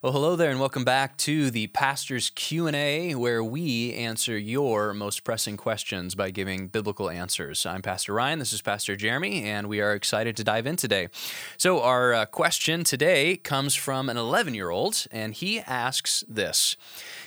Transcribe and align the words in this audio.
Well, 0.00 0.12
hello 0.12 0.36
there 0.36 0.52
and 0.52 0.60
welcome 0.60 0.84
back 0.84 1.16
to 1.18 1.50
the 1.50 1.66
Pastor's 1.66 2.30
Q&A 2.30 3.16
where 3.16 3.42
we 3.42 3.92
answer 3.94 4.38
your 4.38 4.94
most 4.94 5.24
pressing 5.24 5.56
questions 5.56 6.14
by 6.14 6.30
giving 6.30 6.68
biblical 6.68 7.10
answers. 7.10 7.66
I'm 7.66 7.82
Pastor 7.82 8.12
Ryan, 8.12 8.38
this 8.38 8.52
is 8.52 8.62
Pastor 8.62 8.94
Jeremy, 8.94 9.42
and 9.42 9.66
we 9.66 9.80
are 9.80 9.94
excited 9.94 10.36
to 10.36 10.44
dive 10.44 10.68
in 10.68 10.76
today. 10.76 11.08
So, 11.56 11.82
our 11.82 12.14
uh, 12.14 12.26
question 12.26 12.84
today 12.84 13.38
comes 13.38 13.74
from 13.74 14.08
an 14.08 14.16
11-year-old 14.16 15.08
and 15.10 15.34
he 15.34 15.58
asks 15.58 16.22
this. 16.28 16.76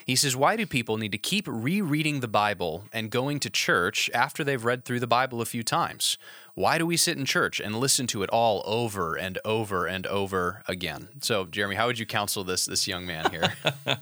He 0.05 0.15
says, 0.15 0.37
"Why 0.37 0.55
do 0.55 0.65
people 0.65 0.95
need 0.95 1.11
to 1.11 1.17
keep 1.17 1.49
rereading 1.49 2.21
the 2.21 2.29
Bible 2.29 2.85
and 2.93 3.11
going 3.11 3.41
to 3.41 3.49
church 3.49 4.09
after 4.13 4.45
they've 4.45 4.63
read 4.63 4.85
through 4.85 5.01
the 5.01 5.07
Bible 5.07 5.41
a 5.41 5.45
few 5.45 5.63
times? 5.63 6.17
Why 6.55 6.77
do 6.77 6.85
we 6.85 6.97
sit 6.97 7.17
in 7.17 7.25
church 7.25 7.59
and 7.59 7.75
listen 7.75 8.07
to 8.07 8.23
it 8.23 8.29
all 8.29 8.61
over 8.65 9.15
and 9.15 9.39
over 9.45 9.85
and 9.85 10.05
over 10.07 10.61
again?" 10.67 11.07
So, 11.21 11.45
Jeremy, 11.45 11.75
how 11.75 11.87
would 11.87 11.99
you 11.99 12.05
counsel 12.05 12.43
this 12.43 12.65
this 12.65 12.87
young 12.87 13.05
man 13.05 13.29
here? 13.31 13.53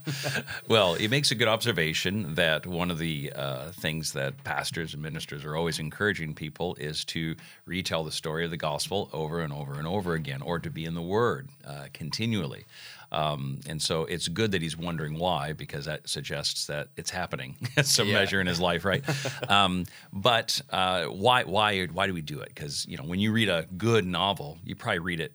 well, 0.68 0.96
it 0.96 1.10
makes 1.10 1.32
a 1.32 1.36
good 1.36 1.48
observation 1.48 2.36
that 2.36 2.66
one 2.66 2.92
of 2.92 2.98
the 2.98 3.32
uh, 3.36 3.72
things 3.72 4.14
that 4.14 4.44
pastors 4.44 4.94
and 4.94 5.02
ministers 5.02 5.46
are 5.46 5.56
always 5.56 5.80
encouraging 5.80 6.34
people 6.34 6.76
is 6.76 7.06
to 7.06 7.36
retell 7.66 8.04
the 8.04 8.12
story 8.12 8.46
of 8.46 8.52
the 8.52 8.58
gospel 8.58 9.10
over 9.14 9.42
and 9.42 9.54
over 9.54 9.76
and 9.76 9.88
over 9.88 10.14
again, 10.14 10.42
or 10.42 10.60
to 10.60 10.70
be 10.70 10.86
in 10.86 10.96
the 10.96 11.02
Word 11.02 11.50
uh, 11.66 11.86
continually. 11.94 12.66
Um, 13.12 13.60
and 13.68 13.82
so 13.82 14.06
it's 14.06 14.28
good 14.28 14.52
that 14.52 14.62
he's 14.62 14.78
wondering 14.78 15.18
why, 15.18 15.54
because 15.54 15.86
that 15.86 16.08
suggests 16.08 16.68
that 16.68 16.90
it's 16.96 17.10
happening 17.10 17.56
some 17.84 18.08
yeah. 18.08 18.16
measure 18.16 18.40
in 18.40 18.48
his 18.48 18.60
life, 18.60 18.86
right? 18.86 19.04
um, 19.50 19.86
but 20.14 20.62
uh, 20.70 21.06
why, 21.06 21.44
why, 21.44 21.86
why 21.88 22.08
do 22.08 22.14
we 22.14 22.22
do 22.22 22.40
it? 22.42 22.50
Because 22.50 22.86
you 22.88 22.98
know, 22.98 23.04
when 23.04 23.20
you 23.20 23.32
read 23.32 23.50
a 23.50 23.68
good 23.78 24.06
novel, 24.06 24.58
you 24.64 24.76
probably 24.76 25.00
read 25.00 25.20
it. 25.20 25.34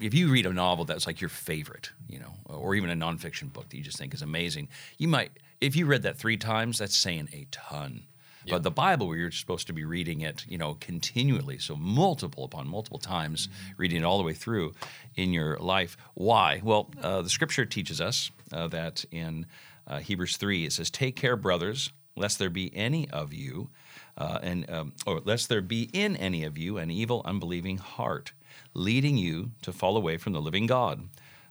If 0.00 0.12
you 0.12 0.28
read 0.28 0.44
a 0.44 0.52
novel 0.52 0.84
that's 0.84 1.06
like 1.06 1.20
your 1.20 1.30
favorite, 1.30 1.90
you 2.08 2.18
know, 2.18 2.34
or 2.46 2.74
even 2.74 2.90
a 2.90 2.96
nonfiction 2.96 3.52
book 3.52 3.68
that 3.68 3.76
you 3.76 3.82
just 3.82 3.96
think 3.96 4.12
is 4.12 4.22
amazing, 4.22 4.68
you 4.98 5.06
might, 5.06 5.30
if 5.60 5.76
you 5.76 5.86
read 5.86 6.02
that 6.02 6.16
three 6.16 6.36
times, 6.36 6.78
that's 6.78 6.96
saying 6.96 7.28
a 7.32 7.46
ton 7.52 8.02
but 8.48 8.62
the 8.62 8.70
Bible, 8.70 9.08
where 9.08 9.16
you're 9.16 9.30
supposed 9.30 9.66
to 9.68 9.72
be 9.72 9.84
reading 9.84 10.20
it, 10.20 10.44
you 10.48 10.58
know, 10.58 10.74
continually, 10.74 11.58
so 11.58 11.76
multiple 11.76 12.44
upon 12.44 12.68
multiple 12.68 12.98
times, 12.98 13.46
mm-hmm. 13.46 13.72
reading 13.76 14.02
it 14.02 14.04
all 14.04 14.18
the 14.18 14.24
way 14.24 14.34
through 14.34 14.74
in 15.14 15.32
your 15.32 15.56
life. 15.58 15.96
Why? 16.14 16.60
Well, 16.62 16.90
uh, 17.02 17.22
the 17.22 17.30
Scripture 17.30 17.64
teaches 17.64 18.00
us 18.00 18.30
uh, 18.52 18.68
that 18.68 19.04
in 19.10 19.46
uh, 19.86 20.00
Hebrews 20.00 20.36
three 20.36 20.64
it 20.64 20.72
says, 20.72 20.90
"Take 20.90 21.16
care, 21.16 21.36
brothers, 21.36 21.90
lest 22.16 22.38
there 22.38 22.50
be 22.50 22.74
any 22.74 23.08
of 23.10 23.32
you." 23.32 23.70
Uh, 24.16 24.38
and 24.42 24.70
um, 24.70 24.92
or 25.06 25.20
lest 25.24 25.48
there 25.48 25.60
be 25.60 25.90
in 25.92 26.14
any 26.16 26.44
of 26.44 26.56
you 26.56 26.78
an 26.78 26.90
evil, 26.90 27.22
unbelieving 27.24 27.78
heart, 27.78 28.32
leading 28.72 29.16
you 29.16 29.50
to 29.62 29.72
fall 29.72 29.96
away 29.96 30.16
from 30.16 30.32
the 30.32 30.40
living 30.40 30.66
God. 30.66 31.08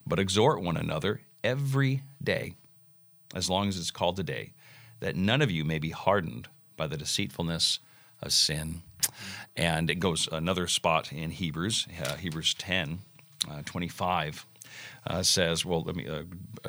But 0.08 0.20
exhort 0.20 0.62
one 0.62 0.78
another 0.78 1.22
every 1.44 2.04
day, 2.24 2.54
as 3.36 3.50
long 3.50 3.68
as 3.68 3.78
it's 3.78 3.92
called 3.92 4.16
today, 4.16 4.54
that 5.02 5.18
none 5.18 5.42
of 5.42 5.52
you 5.52 5.66
may 5.66 5.80
be 5.80 5.90
hardened 5.90 6.48
by 6.84 6.88
the 6.88 6.98
deceitfulness 6.98 7.80
of 8.22 8.34
sin. 8.34 8.82
And 9.56 9.90
it 9.90 10.02
goes 10.02 10.28
another 10.30 10.68
spot 10.68 11.14
in 11.14 11.32
Hebrews, 11.32 11.88
uh, 12.04 12.16
Hebrews 12.16 12.56
10, 12.56 13.00
uh, 13.50 13.62
25. 13.64 14.46
Uh, 15.06 15.22
says, 15.22 15.64
well, 15.64 15.84
let 15.84 15.96
me, 15.96 16.08
uh, 16.08 16.24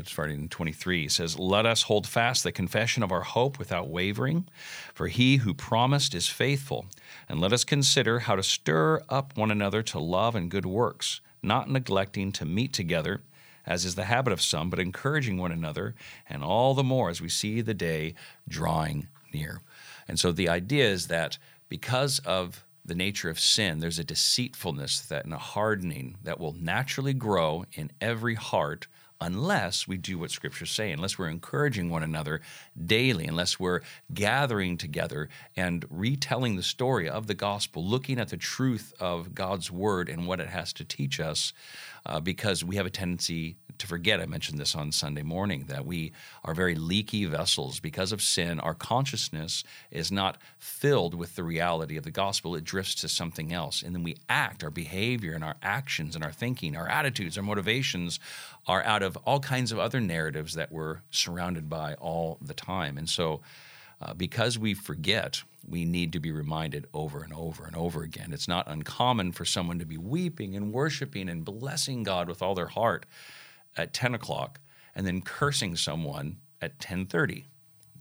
starting 0.04 0.42
in 0.42 0.48
23, 0.48 1.08
says, 1.08 1.38
Let 1.38 1.64
us 1.66 1.82
hold 1.82 2.06
fast 2.06 2.44
the 2.44 2.52
confession 2.52 3.02
of 3.02 3.10
our 3.10 3.22
hope 3.22 3.58
without 3.58 3.88
wavering, 3.88 4.46
for 4.92 5.08
he 5.08 5.38
who 5.38 5.54
promised 5.54 6.14
is 6.14 6.28
faithful. 6.28 6.86
And 7.28 7.40
let 7.40 7.52
us 7.52 7.64
consider 7.64 8.20
how 8.20 8.36
to 8.36 8.42
stir 8.42 9.02
up 9.08 9.36
one 9.36 9.50
another 9.50 9.82
to 9.84 9.98
love 9.98 10.34
and 10.36 10.50
good 10.50 10.66
works, 10.66 11.20
not 11.42 11.70
neglecting 11.70 12.30
to 12.32 12.44
meet 12.44 12.72
together, 12.72 13.22
as 13.66 13.84
is 13.84 13.94
the 13.94 14.04
habit 14.04 14.32
of 14.32 14.42
some, 14.42 14.68
but 14.68 14.78
encouraging 14.78 15.38
one 15.38 15.52
another, 15.52 15.94
and 16.28 16.44
all 16.44 16.74
the 16.74 16.84
more 16.84 17.08
as 17.08 17.22
we 17.22 17.28
see 17.28 17.62
the 17.62 17.74
day 17.74 18.14
drawing 18.48 19.08
near. 19.34 19.60
And 20.08 20.18
so 20.18 20.32
the 20.32 20.48
idea 20.48 20.88
is 20.88 21.08
that 21.08 21.38
because 21.68 22.18
of 22.20 22.64
the 22.84 22.94
nature 22.94 23.30
of 23.30 23.40
sin, 23.40 23.78
there's 23.78 23.98
a 23.98 24.04
deceitfulness 24.04 25.00
that 25.00 25.24
and 25.24 25.32
a 25.32 25.38
hardening 25.38 26.16
that 26.22 26.38
will 26.38 26.52
naturally 26.52 27.14
grow 27.14 27.64
in 27.72 27.90
every 28.00 28.34
heart 28.34 28.86
unless 29.20 29.88
we 29.88 29.96
do 29.96 30.18
what 30.18 30.30
scriptures 30.30 30.70
say, 30.70 30.90
unless 30.90 31.18
we're 31.18 31.28
encouraging 31.28 31.88
one 31.88 32.02
another 32.02 32.42
daily, 32.84 33.26
unless 33.26 33.58
we're 33.58 33.80
gathering 34.12 34.76
together 34.76 35.28
and 35.56 35.84
retelling 35.88 36.56
the 36.56 36.62
story 36.62 37.08
of 37.08 37.26
the 37.26 37.34
gospel, 37.34 37.84
looking 37.84 38.18
at 38.18 38.28
the 38.28 38.36
truth 38.36 38.92
of 39.00 39.34
God's 39.34 39.70
word 39.70 40.08
and 40.08 40.26
what 40.26 40.40
it 40.40 40.48
has 40.48 40.72
to 40.74 40.84
teach 40.84 41.20
us, 41.20 41.52
uh, 42.04 42.20
because 42.20 42.64
we 42.64 42.76
have 42.76 42.86
a 42.86 42.90
tendency 42.90 43.56
to 43.78 43.86
forget. 43.86 44.20
I 44.20 44.26
mentioned 44.26 44.58
this 44.58 44.74
on 44.74 44.92
Sunday 44.92 45.22
morning 45.22 45.64
that 45.68 45.86
we 45.86 46.12
are 46.44 46.54
very 46.54 46.74
leaky 46.74 47.24
vessels 47.24 47.80
because 47.80 48.12
of 48.12 48.22
sin. 48.22 48.60
Our 48.60 48.74
consciousness 48.74 49.64
is 49.90 50.12
not 50.12 50.38
filled 50.58 51.14
with 51.14 51.36
the 51.36 51.42
reality 51.42 51.96
of 51.96 52.04
the 52.04 52.10
gospel, 52.10 52.54
it 52.54 52.64
drifts 52.64 52.94
to 52.96 53.08
something 53.08 53.52
else. 53.52 53.82
And 53.82 53.94
then 53.94 54.02
we 54.02 54.16
act, 54.28 54.64
our 54.64 54.70
behavior 54.70 55.34
and 55.34 55.44
our 55.44 55.56
actions 55.62 56.14
and 56.14 56.24
our 56.24 56.32
thinking, 56.32 56.76
our 56.76 56.88
attitudes, 56.88 57.36
our 57.36 57.44
motivations 57.44 58.20
are 58.66 58.82
out 58.84 59.02
of 59.02 59.16
all 59.18 59.40
kinds 59.40 59.72
of 59.72 59.78
other 59.78 60.00
narratives 60.00 60.54
that 60.54 60.72
we're 60.72 61.00
surrounded 61.10 61.68
by 61.68 61.94
all 61.94 62.38
the 62.40 62.54
time. 62.54 62.96
And 62.96 63.08
so, 63.08 63.40
uh, 64.00 64.12
because 64.14 64.58
we 64.58 64.74
forget, 64.74 65.42
we 65.68 65.84
need 65.84 66.12
to 66.12 66.20
be 66.20 66.32
reminded 66.32 66.86
over 66.92 67.22
and 67.22 67.32
over 67.32 67.64
and 67.64 67.76
over 67.76 68.02
again. 68.02 68.32
It's 68.32 68.48
not 68.48 68.68
uncommon 68.68 69.32
for 69.32 69.44
someone 69.44 69.78
to 69.78 69.86
be 69.86 69.96
weeping 69.96 70.54
and 70.56 70.72
worshiping 70.72 71.28
and 71.28 71.44
blessing 71.44 72.02
God 72.02 72.28
with 72.28 72.42
all 72.42 72.54
their 72.54 72.66
heart 72.66 73.06
at 73.76 73.92
10 73.92 74.14
o'clock 74.14 74.60
and 74.94 75.06
then 75.06 75.20
cursing 75.20 75.76
someone 75.76 76.36
at 76.60 76.72
1030 76.72 77.46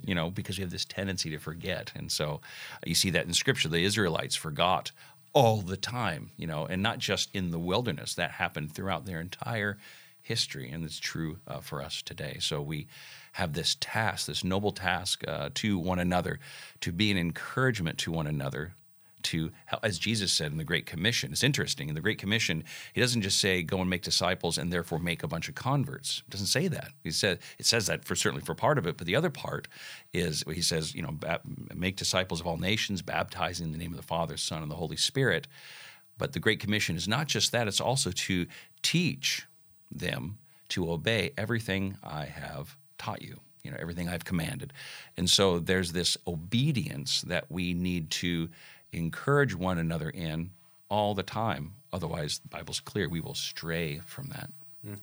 you 0.03 0.13
know 0.13 0.29
because 0.29 0.57
we 0.57 0.61
have 0.61 0.71
this 0.71 0.85
tendency 0.85 1.29
to 1.29 1.37
forget. 1.37 1.91
And 1.95 2.11
so 2.11 2.41
you 2.85 2.95
see 2.95 3.09
that 3.11 3.25
in 3.25 3.33
scripture 3.33 3.69
the 3.69 3.83
israelites 3.83 4.35
forgot 4.35 4.91
all 5.33 5.61
the 5.61 5.77
time 5.77 6.29
you 6.37 6.45
know 6.45 6.65
and 6.65 6.83
not 6.83 6.99
just 6.99 7.29
in 7.33 7.51
the 7.51 7.59
wilderness. 7.59 8.13
That 8.15 8.31
happened 8.31 8.73
throughout 8.73 9.05
their 9.05 9.19
entire 9.19 9.77
history 10.21 10.69
and 10.69 10.85
it's 10.85 10.99
true 10.99 11.37
uh, 11.47 11.59
for 11.59 11.81
us 11.81 12.01
today. 12.01 12.37
So 12.39 12.61
we 12.61 12.87
have 13.33 13.53
this 13.53 13.77
task 13.79 14.27
this 14.27 14.43
noble 14.43 14.71
task 14.71 15.23
uh, 15.27 15.49
to 15.55 15.77
one 15.79 15.99
another 15.99 16.39
to 16.81 16.91
be 16.91 17.09
an 17.11 17.17
encouragement 17.17 17.97
to 17.99 18.11
one 18.11 18.27
another 18.27 18.75
to, 19.23 19.51
as 19.81 19.97
Jesus 19.97 20.31
said 20.31 20.51
in 20.51 20.57
the 20.57 20.63
Great 20.63 20.85
Commission. 20.85 21.31
It's 21.31 21.43
interesting. 21.43 21.89
In 21.89 21.95
the 21.95 22.01
Great 22.01 22.17
Commission, 22.17 22.63
he 22.93 23.01
doesn't 23.01 23.21
just 23.21 23.39
say, 23.39 23.63
go 23.63 23.79
and 23.79 23.89
make 23.89 24.03
disciples 24.03 24.57
and 24.57 24.71
therefore 24.71 24.99
make 24.99 25.23
a 25.23 25.27
bunch 25.27 25.49
of 25.49 25.55
converts. 25.55 26.23
Doesn't 26.29 26.47
say 26.47 26.67
that. 26.67 26.89
He 27.03 27.11
said, 27.11 27.39
it 27.57 27.65
says 27.65 27.87
that 27.87 28.05
for 28.05 28.15
certainly 28.15 28.43
for 28.43 28.55
part 28.55 28.77
of 28.77 28.85
it, 28.85 28.97
but 28.97 29.07
the 29.07 29.15
other 29.15 29.29
part 29.29 29.67
is 30.13 30.43
he 30.53 30.61
says, 30.61 30.93
you 30.93 31.01
know, 31.01 31.17
make 31.73 31.95
disciples 31.95 32.39
of 32.39 32.47
all 32.47 32.57
nations, 32.57 33.01
baptizing 33.01 33.67
in 33.67 33.71
the 33.71 33.77
name 33.77 33.91
of 33.91 33.97
the 33.97 34.03
Father, 34.03 34.37
Son, 34.37 34.61
and 34.61 34.71
the 34.71 34.75
Holy 34.75 34.97
Spirit. 34.97 35.47
But 36.17 36.33
the 36.33 36.39
Great 36.39 36.59
Commission 36.59 36.95
is 36.95 37.07
not 37.07 37.27
just 37.27 37.51
that, 37.51 37.67
it's 37.67 37.81
also 37.81 38.11
to 38.11 38.45
teach 38.81 39.47
them 39.91 40.37
to 40.69 40.91
obey 40.91 41.31
everything 41.37 41.97
I 42.03 42.25
have 42.25 42.77
taught 42.97 43.21
you 43.21 43.39
you 43.63 43.71
know 43.71 43.77
everything 43.79 44.09
I've 44.09 44.25
commanded. 44.25 44.73
And 45.17 45.29
so 45.29 45.59
there's 45.59 45.93
this 45.93 46.17
obedience 46.27 47.21
that 47.21 47.45
we 47.49 47.73
need 47.73 48.11
to 48.11 48.49
encourage 48.99 49.55
one 49.55 49.77
another 49.77 50.09
in 50.09 50.51
all 50.89 51.13
the 51.13 51.23
time. 51.23 51.73
Otherwise, 51.91 52.39
the 52.39 52.49
Bible's 52.49 52.79
clear, 52.79 53.09
we 53.09 53.19
will 53.19 53.35
stray 53.35 53.99
from 54.05 54.27
that. 54.27 54.49
Mm. 54.87 54.99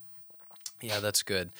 Yeah, 0.81 1.01
that's 1.01 1.23
good. 1.23 1.51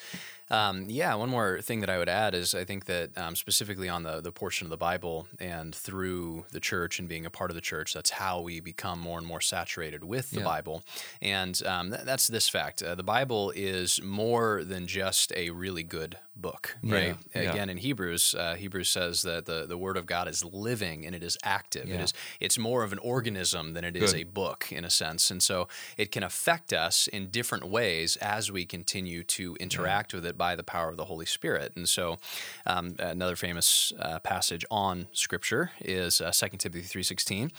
Um, 0.51 0.85
yeah, 0.89 1.15
one 1.15 1.29
more 1.29 1.61
thing 1.61 1.79
that 1.79 1.89
I 1.89 1.97
would 1.97 2.09
add 2.09 2.35
is 2.35 2.53
I 2.53 2.65
think 2.65 2.85
that 2.85 3.17
um, 3.17 3.35
specifically 3.37 3.87
on 3.87 4.03
the, 4.03 4.19
the 4.19 4.33
portion 4.33 4.65
of 4.65 4.69
the 4.69 4.77
Bible 4.77 5.27
and 5.39 5.73
through 5.73 6.45
the 6.51 6.59
church 6.59 6.99
and 6.99 7.07
being 7.07 7.25
a 7.25 7.29
part 7.29 7.51
of 7.51 7.55
the 7.55 7.61
church, 7.61 7.93
that's 7.93 8.09
how 8.09 8.41
we 8.41 8.59
become 8.59 8.99
more 8.99 9.17
and 9.17 9.25
more 9.25 9.39
saturated 9.39 10.03
with 10.03 10.31
the 10.31 10.39
yeah. 10.39 10.45
Bible. 10.45 10.83
And 11.21 11.61
um, 11.65 11.91
th- 11.91 12.03
that's 12.03 12.27
this 12.27 12.49
fact 12.49 12.83
uh, 12.83 12.95
the 12.95 13.03
Bible 13.03 13.53
is 13.55 14.01
more 14.03 14.63
than 14.65 14.87
just 14.87 15.31
a 15.37 15.51
really 15.51 15.83
good 15.83 16.17
book, 16.35 16.75
right? 16.83 17.15
Yeah. 17.35 17.41
Again, 17.41 17.69
in 17.69 17.77
Hebrews, 17.77 18.35
uh, 18.37 18.55
Hebrews 18.55 18.89
says 18.89 19.21
that 19.21 19.45
the, 19.45 19.65
the 19.67 19.77
Word 19.77 19.95
of 19.95 20.05
God 20.05 20.27
is 20.27 20.43
living 20.43 21.05
and 21.05 21.15
it 21.15 21.23
is 21.23 21.37
active. 21.43 21.89
It 21.89 22.01
is 22.01 22.13
it's 22.39 22.57
more 22.57 22.83
of 22.83 22.91
an 22.91 22.99
organism 22.99 23.73
than 23.73 23.83
it 23.83 23.95
is 23.95 24.13
good. 24.13 24.21
a 24.21 24.23
book 24.23 24.67
in 24.71 24.83
a 24.83 24.89
sense, 24.89 25.31
and 25.31 25.41
so 25.41 25.67
it 25.97 26.11
can 26.11 26.23
affect 26.23 26.73
us 26.73 27.07
in 27.07 27.27
different 27.27 27.65
ways 27.67 28.17
as 28.17 28.51
we 28.51 28.65
continue 28.65 29.23
to 29.23 29.55
interact 29.59 30.13
with 30.13 30.25
it 30.25 30.37
by 30.41 30.55
the 30.55 30.63
power 30.63 30.89
of 30.89 30.97
the 30.97 31.05
Holy 31.05 31.27
Spirit. 31.27 31.71
And 31.75 31.87
so, 31.87 32.17
um, 32.65 32.95
another 32.97 33.35
famous 33.35 33.93
uh, 33.99 34.17
passage 34.17 34.65
on 34.71 35.07
Scripture 35.11 35.69
is 35.79 36.19
uh, 36.19 36.31
2 36.31 36.57
Timothy 36.57 36.81
3.16. 36.81 37.51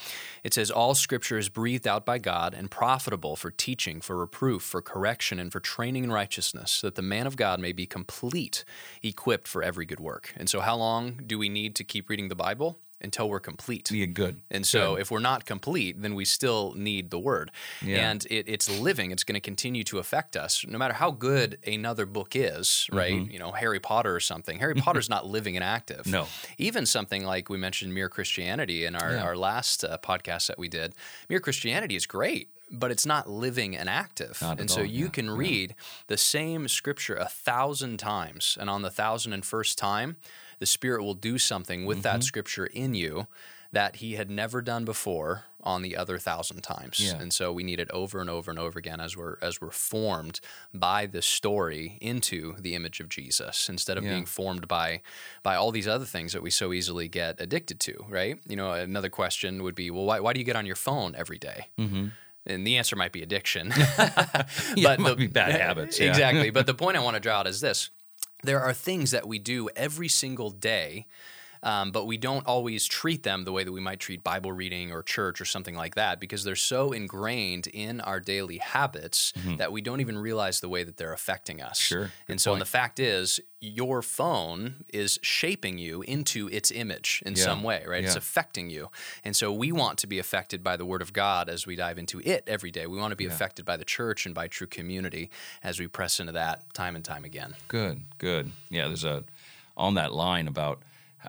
It 0.42 0.52
says, 0.52 0.68
All 0.68 0.96
Scripture 0.96 1.38
is 1.38 1.48
breathed 1.48 1.86
out 1.86 2.04
by 2.04 2.18
God 2.18 2.54
and 2.54 2.72
profitable 2.72 3.36
for 3.36 3.52
teaching, 3.52 4.00
for 4.00 4.16
reproof, 4.16 4.62
for 4.62 4.82
correction, 4.82 5.38
and 5.38 5.52
for 5.52 5.60
training 5.60 6.02
in 6.02 6.10
righteousness, 6.10 6.80
that 6.80 6.96
the 6.96 7.02
man 7.02 7.28
of 7.28 7.36
God 7.36 7.60
may 7.60 7.70
be 7.70 7.86
complete, 7.86 8.64
equipped 9.00 9.46
for 9.46 9.62
every 9.62 9.86
good 9.86 10.00
work. 10.00 10.34
And 10.36 10.50
so, 10.50 10.58
how 10.58 10.74
long 10.74 11.20
do 11.24 11.38
we 11.38 11.48
need 11.48 11.76
to 11.76 11.84
keep 11.84 12.10
reading 12.10 12.30
the 12.30 12.34
Bible? 12.34 12.78
Until 13.02 13.28
we're 13.28 13.40
complete. 13.40 13.90
Yeah, 13.90 14.06
good. 14.06 14.40
And 14.50 14.66
so, 14.66 14.96
if 14.96 15.10
we're 15.10 15.18
not 15.18 15.44
complete, 15.44 16.00
then 16.00 16.14
we 16.14 16.24
still 16.24 16.72
need 16.76 17.10
the 17.10 17.18
word. 17.18 17.50
Yeah. 17.84 18.10
And 18.10 18.24
it, 18.30 18.48
it's 18.48 18.68
living. 18.80 19.10
It's 19.10 19.24
going 19.24 19.34
to 19.34 19.40
continue 19.40 19.84
to 19.84 19.98
affect 19.98 20.36
us, 20.36 20.64
no 20.66 20.78
matter 20.78 20.94
how 20.94 21.10
good 21.10 21.58
another 21.66 22.06
book 22.06 22.34
is. 22.34 22.88
Right? 22.92 23.14
Mm-hmm. 23.14 23.30
You 23.32 23.38
know, 23.38 23.52
Harry 23.52 23.80
Potter 23.80 24.14
or 24.14 24.20
something. 24.20 24.58
Harry 24.58 24.74
Potter's 24.76 25.10
not 25.10 25.26
living 25.26 25.56
and 25.56 25.64
active. 25.64 26.06
No. 26.06 26.26
Even 26.58 26.86
something 26.86 27.24
like 27.24 27.48
we 27.48 27.58
mentioned, 27.58 27.92
Mere 27.92 28.08
Christianity 28.08 28.84
in 28.84 28.94
our 28.94 29.12
Yeah. 29.12 29.22
our 29.24 29.36
last 29.36 29.84
uh, 29.84 29.98
podcast 29.98 30.46
that 30.46 30.58
we 30.58 30.68
did. 30.68 30.94
Mere 31.28 31.40
Christianity 31.40 31.96
is 31.96 32.06
great. 32.06 32.48
But 32.74 32.90
it's 32.90 33.04
not 33.04 33.28
living 33.28 33.76
and 33.76 33.86
active. 33.86 34.38
Not 34.40 34.58
and 34.58 34.70
so 34.70 34.80
all, 34.80 34.86
you 34.86 35.04
yeah, 35.04 35.10
can 35.10 35.30
read 35.30 35.74
the 36.06 36.16
same 36.16 36.68
scripture 36.68 37.14
a 37.14 37.26
thousand 37.26 37.98
times. 37.98 38.56
And 38.58 38.70
on 38.70 38.80
the 38.80 38.88
thousand 38.90 39.34
and 39.34 39.44
first 39.44 39.76
time, 39.76 40.16
the 40.62 40.66
Spirit 40.66 41.02
will 41.02 41.14
do 41.30 41.34
something 41.38 41.80
with 41.84 41.98
Mm-hmm. 41.98 42.18
that 42.18 42.22
scripture 42.24 42.66
in 42.66 42.94
you 42.94 43.26
that 43.72 43.96
he 43.96 44.10
had 44.20 44.28
never 44.30 44.60
done 44.60 44.84
before 44.84 45.44
on 45.62 45.80
the 45.80 45.96
other 45.96 46.18
thousand 46.18 46.60
times. 46.60 47.00
Yeah. 47.00 47.18
And 47.22 47.32
so 47.32 47.52
we 47.58 47.62
need 47.64 47.80
it 47.80 47.90
over 47.90 48.20
and 48.20 48.28
over 48.28 48.50
and 48.50 48.60
over 48.60 48.78
again 48.78 49.00
as 49.00 49.16
we're 49.16 49.36
as 49.40 49.60
we're 49.62 49.70
formed 49.94 50.40
by 50.74 51.06
this 51.06 51.24
story 51.24 51.96
into 52.00 52.54
the 52.60 52.74
image 52.74 53.00
of 53.00 53.08
Jesus 53.08 53.68
instead 53.70 53.96
of 53.98 54.04
Yeah. 54.04 54.10
being 54.12 54.26
formed 54.26 54.68
by 54.68 55.00
by 55.42 55.54
all 55.56 55.70
these 55.72 55.88
other 55.88 56.04
things 56.04 56.32
that 56.34 56.42
we 56.42 56.50
so 56.50 56.72
easily 56.72 57.08
get 57.08 57.40
addicted 57.40 57.80
to, 57.80 57.94
right? 58.10 58.38
You 58.46 58.56
know, 58.56 58.72
another 58.72 59.08
question 59.08 59.62
would 59.62 59.74
be, 59.74 59.90
well, 59.90 60.04
why, 60.04 60.20
why 60.20 60.32
do 60.34 60.38
you 60.40 60.44
get 60.46 60.56
on 60.56 60.66
your 60.66 60.76
phone 60.88 61.14
every 61.16 61.38
day? 61.38 61.68
Mm-hmm. 61.78 62.08
And 62.44 62.66
the 62.66 62.76
answer 62.76 62.96
might 62.96 63.12
be 63.12 63.22
addiction. 63.22 63.72
Yeah, 64.76 64.92
it 64.94 65.00
might 65.00 65.16
be 65.16 65.28
bad 65.28 65.52
habits, 65.66 65.98
yeah. 65.98 66.08
Exactly. 66.10 66.50
But 66.50 66.66
the 66.66 66.74
point 66.82 66.96
I 66.96 67.00
want 67.00 67.14
to 67.14 67.20
draw 67.20 67.38
out 67.40 67.46
is 67.46 67.60
this 67.60 67.90
there 68.42 68.60
are 68.60 68.72
things 68.72 69.10
that 69.12 69.26
we 69.26 69.38
do 69.38 69.68
every 69.76 70.08
single 70.08 70.50
day. 70.50 71.06
Um, 71.62 71.92
but 71.92 72.06
we 72.06 72.16
don't 72.16 72.44
always 72.46 72.86
treat 72.86 73.22
them 73.22 73.44
the 73.44 73.52
way 73.52 73.62
that 73.62 73.70
we 73.72 73.80
might 73.80 74.00
treat 74.00 74.24
Bible 74.24 74.50
reading 74.52 74.90
or 74.92 75.02
church 75.02 75.40
or 75.40 75.44
something 75.44 75.74
like 75.76 75.94
that 75.94 76.18
because 76.20 76.42
they're 76.42 76.56
so 76.56 76.92
ingrained 76.92 77.68
in 77.68 78.00
our 78.00 78.18
daily 78.18 78.58
habits 78.58 79.32
that 79.58 79.70
we 79.72 79.80
don't 79.80 80.00
even 80.00 80.18
realize 80.18 80.60
the 80.60 80.68
way 80.68 80.82
that 80.82 80.96
they're 80.96 81.12
affecting 81.12 81.62
us. 81.62 81.78
Mm-hmm. 81.80 81.94
Sure. 81.94 82.02
And 82.02 82.10
Good 82.38 82.40
so, 82.40 82.52
and 82.52 82.60
the 82.60 82.66
fact 82.66 82.98
is, 82.98 83.40
your 83.60 84.02
phone 84.02 84.84
is 84.92 85.20
shaping 85.22 85.78
you 85.78 86.02
into 86.02 86.48
its 86.48 86.72
image 86.72 87.22
in 87.24 87.36
Yeah. 87.36 87.44
some 87.44 87.62
way, 87.62 87.84
right? 87.86 88.02
It's 88.02 88.16
affecting 88.16 88.68
you. 88.70 88.90
And 89.24 89.36
so 89.36 89.52
we 89.52 89.70
want 89.70 89.98
to 89.98 90.08
be 90.08 90.18
affected 90.18 90.64
by 90.64 90.76
the 90.76 90.84
Word 90.84 91.00
of 91.00 91.12
God 91.12 91.48
as 91.48 91.64
we 91.64 91.76
dive 91.76 91.96
into 91.96 92.20
it 92.24 92.42
every 92.48 92.72
day. 92.72 92.88
We 92.88 92.98
want 92.98 93.12
to 93.12 93.16
be 93.16 93.26
affected 93.26 93.64
by 93.64 93.76
the 93.76 93.84
church 93.84 94.26
and 94.26 94.34
by 94.34 94.48
true 94.48 94.66
community 94.66 95.30
as 95.62 95.78
we 95.78 95.86
press 95.86 96.18
into 96.18 96.32
that 96.32 96.74
time 96.74 96.96
and 96.96 97.04
time 97.04 97.24
again. 97.24 97.54
Good, 97.68 98.00
good. 98.18 98.50
Yeah, 98.68 98.88
there's 98.88 99.04
a 99.04 99.22
on 99.76 99.94
that 99.94 100.12
line 100.12 100.48
about 100.48 100.82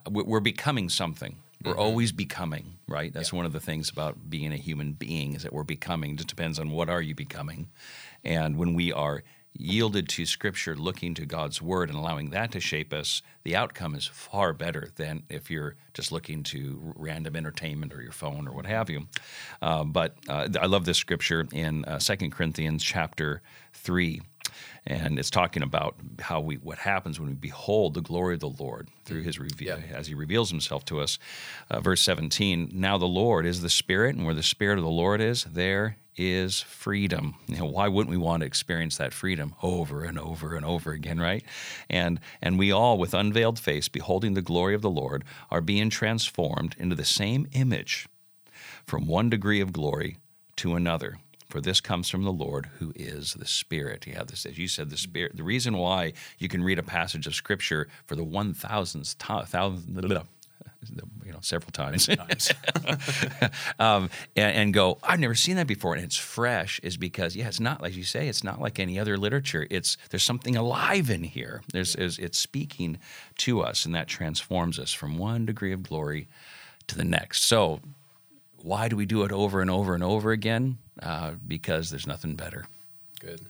we're 0.09 0.39
becoming 0.39 0.89
something. 0.89 1.37
We're 1.63 1.77
always 1.77 2.11
becoming, 2.11 2.77
right? 2.89 3.13
That's 3.13 3.31
one 3.31 3.45
of 3.45 3.53
the 3.53 3.59
things 3.59 3.89
about 3.89 4.29
being 4.29 4.51
a 4.51 4.57
human 4.57 4.93
being 4.93 5.33
is 5.33 5.43
that 5.43 5.53
we're 5.53 5.63
becoming. 5.63 6.11
It 6.11 6.17
just 6.17 6.27
depends 6.27 6.59
on 6.59 6.71
what 6.71 6.89
are 6.89 7.01
you 7.01 7.15
becoming, 7.15 7.69
and 8.23 8.57
when 8.57 8.73
we 8.73 8.91
are 8.91 9.23
yielded 9.55 10.09
to 10.09 10.25
Scripture, 10.25 10.75
looking 10.75 11.13
to 11.13 11.25
God's 11.25 11.61
Word, 11.61 11.89
and 11.89 11.97
allowing 11.97 12.31
that 12.31 12.51
to 12.51 12.59
shape 12.59 12.91
us, 12.91 13.21
the 13.43 13.55
outcome 13.55 13.95
is 13.95 14.07
far 14.07 14.53
better 14.53 14.89
than 14.95 15.23
if 15.29 15.51
you're 15.51 15.75
just 15.93 16.11
looking 16.11 16.43
to 16.43 16.93
random 16.95 17.35
entertainment 17.35 17.93
or 17.93 18.01
your 18.01 18.11
phone 18.11 18.47
or 18.47 18.51
what 18.51 18.65
have 18.65 18.89
you. 18.89 19.07
Uh, 19.61 19.83
but 19.83 20.15
uh, 20.27 20.47
I 20.59 20.65
love 20.65 20.85
this 20.85 20.97
scripture 20.97 21.47
in 21.51 21.85
uh, 21.85 21.99
2 21.99 22.29
Corinthians 22.29 22.83
chapter 22.83 23.41
three 23.73 24.21
and 24.85 25.17
it's 25.19 25.29
talking 25.29 25.63
about 25.63 25.95
how 26.19 26.39
we 26.39 26.55
what 26.55 26.77
happens 26.79 27.19
when 27.19 27.29
we 27.29 27.35
behold 27.35 27.93
the 27.93 28.01
glory 28.01 28.33
of 28.35 28.39
the 28.39 28.49
Lord 28.49 28.89
through 29.05 29.21
His 29.21 29.39
reveal 29.39 29.79
Yeah. 29.79 29.95
as 29.97 30.07
He 30.07 30.13
reveals 30.13 30.49
Himself 30.49 30.85
to 30.85 30.99
us. 30.99 31.19
Uh, 31.69 31.79
verse 31.81 32.01
seventeen. 32.01 32.69
Now 32.73 32.97
the 32.97 33.05
Lord 33.05 33.45
is 33.45 33.61
the 33.61 33.69
Spirit, 33.69 34.15
and 34.15 34.25
where 34.25 34.35
the 34.35 34.43
Spirit 34.43 34.77
of 34.77 34.83
the 34.83 34.89
Lord 34.89 35.21
is, 35.21 35.43
there 35.45 35.97
is 36.15 36.61
freedom. 36.61 37.35
You 37.47 37.57
know, 37.57 37.65
why 37.65 37.87
wouldn't 37.87 38.11
we 38.11 38.17
want 38.17 38.41
to 38.41 38.45
experience 38.47 38.97
that 38.97 39.13
freedom 39.13 39.55
over 39.63 40.03
and 40.03 40.19
over 40.19 40.55
and 40.55 40.63
over 40.63 40.91
again, 40.91 41.19
right? 41.19 41.43
And 41.89 42.19
and 42.41 42.59
we 42.59 42.71
all, 42.71 42.97
with 42.97 43.13
unveiled 43.13 43.57
face, 43.59 43.87
beholding 43.89 44.33
the 44.35 44.41
glory 44.41 44.75
of 44.75 44.81
the 44.83 44.89
Lord, 44.91 45.23
are 45.49 45.61
being 45.61 45.89
transformed 45.89 46.75
into 46.77 46.95
the 46.95 47.05
same 47.05 47.47
image 47.53 48.07
from 48.85 49.07
one 49.07 49.29
degree 49.29 49.59
of 49.61 49.73
glory 49.73 50.17
to 50.57 50.75
another. 50.75 51.17
For 51.53 51.61
this 51.61 51.81
comes 51.81 52.09
from 52.09 52.23
the 52.23 52.31
Lord 52.31 52.67
who 52.79 52.93
is 52.95 53.35
the 53.35 53.45
Spirit. 53.45 54.07
Yeah, 54.07 54.23
this, 54.23 54.47
as 54.47 54.57
you 54.57 54.67
said, 54.67 54.89
the 54.89 54.97
Spirit. 54.97 55.37
The 55.37 55.43
reason 55.43 55.77
why 55.77 56.13
you 56.39 56.49
can 56.49 56.63
read 56.63 56.79
a 56.79 56.83
passage 56.83 57.27
of 57.27 57.35
Scripture 57.35 57.89
for 58.07 58.15
the 58.15 58.23
one 58.23 58.55
thousandth 58.55 59.15
ti- 59.19 59.45
thousand, 59.45 60.25
you 61.23 61.31
know, 61.31 61.37
several 61.41 61.69
times, 61.71 62.09
um, 63.79 64.09
and, 64.35 64.57
and 64.57 64.73
go, 64.73 64.97
I've 65.03 65.19
never 65.19 65.35
seen 65.35 65.57
that 65.57 65.67
before, 65.67 65.93
and 65.93 66.03
it's 66.03 66.17
fresh, 66.17 66.79
is 66.81 66.97
because 66.97 67.35
yeah, 67.35 67.49
it's 67.49 67.59
not 67.59 67.83
like 67.83 67.95
you 67.95 68.03
say, 68.03 68.27
it's 68.27 68.43
not 68.43 68.59
like 68.59 68.79
any 68.79 68.97
other 68.97 69.15
literature. 69.15 69.67
It's 69.69 69.95
there's 70.09 70.23
something 70.23 70.55
alive 70.55 71.11
in 71.11 71.21
here. 71.21 71.61
There's, 71.71 71.95
is 71.95 72.17
it's 72.17 72.39
speaking 72.39 72.97
to 73.37 73.61
us, 73.61 73.85
and 73.85 73.93
that 73.93 74.07
transforms 74.07 74.79
us 74.79 74.91
from 74.91 75.19
one 75.19 75.45
degree 75.45 75.71
of 75.71 75.83
glory 75.83 76.27
to 76.87 76.97
the 76.97 77.05
next. 77.05 77.43
So 77.43 77.79
why 78.63 78.87
do 78.87 78.95
we 78.95 79.05
do 79.05 79.23
it 79.23 79.31
over 79.31 79.61
and 79.61 79.69
over 79.69 79.93
and 79.93 80.03
over 80.03 80.31
again? 80.31 80.77
Uh, 81.01 81.33
because 81.47 81.89
there's 81.89 82.07
nothing 82.07 82.35
better. 82.35 82.65
Good. 83.19 83.41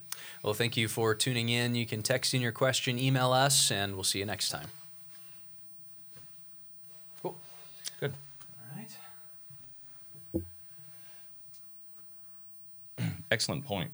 Well, 0.42 0.54
thank 0.54 0.76
you 0.76 0.88
for 0.88 1.16
tuning 1.16 1.50
in. 1.50 1.76
You 1.76 1.86
can 1.86 2.02
text 2.02 2.34
in 2.34 2.42
your 2.42 2.52
question, 2.52 3.00
email 3.00 3.32
us, 3.32 3.72
and 3.72 3.94
we'll 3.94 4.04
see 4.04 4.20
you 4.20 4.26
next 4.26 4.50
time. 4.50 4.68
Cool. 7.22 7.38
Good. 8.00 8.14
All 10.34 10.42
right. 12.98 13.06
Excellent 13.32 13.66
point. 13.66 13.92